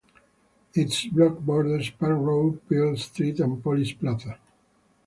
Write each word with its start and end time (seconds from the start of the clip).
Its 0.73 1.03
block 1.05 1.37
borders 1.41 1.91
Park 1.91 2.17
Row, 2.17 2.57
Pearl 2.67 2.97
Street, 2.97 3.39
and 3.39 3.61
Police 3.61 3.91
Plaza. 3.93 4.39